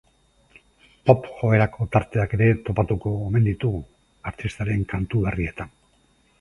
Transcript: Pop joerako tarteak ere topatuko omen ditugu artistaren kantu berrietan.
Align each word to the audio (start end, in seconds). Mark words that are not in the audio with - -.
Pop 1.09 1.27
joerako 1.41 1.87
tarteak 1.97 2.33
ere 2.39 2.49
topatuko 2.71 3.13
omen 3.29 3.47
ditugu 3.51 3.85
artistaren 4.33 4.85
kantu 4.95 5.25
berrietan. 5.29 5.75